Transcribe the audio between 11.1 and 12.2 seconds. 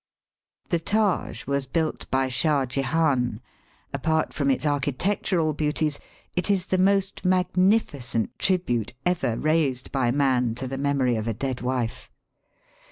of a dead wife.